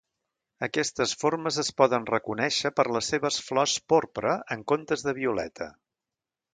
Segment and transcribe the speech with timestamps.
[0.67, 5.75] Aquestes formes es poden reconèixer per les seves flors porpra en comptes de violeta.